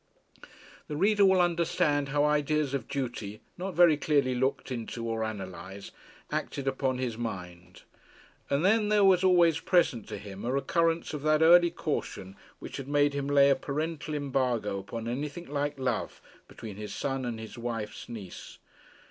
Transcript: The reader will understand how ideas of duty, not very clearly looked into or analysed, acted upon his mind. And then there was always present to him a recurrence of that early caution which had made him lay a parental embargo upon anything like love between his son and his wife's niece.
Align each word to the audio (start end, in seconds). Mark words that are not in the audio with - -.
The 0.87 0.95
reader 0.95 1.23
will 1.23 1.39
understand 1.39 2.09
how 2.09 2.25
ideas 2.25 2.73
of 2.73 2.87
duty, 2.87 3.39
not 3.55 3.75
very 3.75 3.97
clearly 3.97 4.33
looked 4.33 4.71
into 4.71 5.07
or 5.07 5.21
analysed, 5.21 5.91
acted 6.31 6.67
upon 6.67 6.97
his 6.97 7.19
mind. 7.19 7.83
And 8.49 8.65
then 8.65 8.89
there 8.89 9.03
was 9.05 9.23
always 9.23 9.59
present 9.59 10.07
to 10.07 10.17
him 10.17 10.43
a 10.43 10.51
recurrence 10.51 11.13
of 11.13 11.21
that 11.21 11.43
early 11.43 11.69
caution 11.69 12.35
which 12.57 12.77
had 12.77 12.87
made 12.87 13.13
him 13.13 13.27
lay 13.27 13.51
a 13.51 13.55
parental 13.55 14.15
embargo 14.15 14.79
upon 14.79 15.07
anything 15.07 15.45
like 15.45 15.77
love 15.77 16.19
between 16.47 16.77
his 16.77 16.95
son 16.95 17.23
and 17.23 17.39
his 17.39 17.55
wife's 17.55 18.09
niece. 18.09 18.57